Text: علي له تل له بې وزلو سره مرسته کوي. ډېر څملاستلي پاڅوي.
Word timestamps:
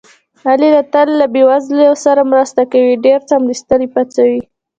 علي 0.49 0.69
له 0.75 0.83
تل 0.93 1.07
له 1.19 1.25
بې 1.33 1.43
وزلو 1.49 1.89
سره 2.05 2.21
مرسته 2.31 2.61
کوي. 2.71 2.93
ډېر 3.05 3.19
څملاستلي 3.29 3.87
پاڅوي. 3.93 4.41